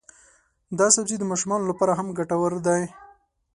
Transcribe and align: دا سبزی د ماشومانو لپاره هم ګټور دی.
دا 0.79 0.87
سبزی 0.95 1.15
د 1.19 1.23
ماشومانو 1.31 1.69
لپاره 1.71 1.93
هم 1.95 2.07
ګټور 2.19 2.53
دی. 2.67 2.83